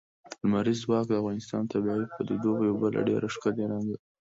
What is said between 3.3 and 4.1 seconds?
ښکلی رنګ دی.